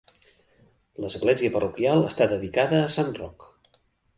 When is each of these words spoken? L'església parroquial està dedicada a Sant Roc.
L'església 1.03 1.53
parroquial 1.57 2.03
està 2.07 2.29
dedicada 2.35 2.81
a 2.87 2.91
Sant 2.99 3.17
Roc. 3.21 3.51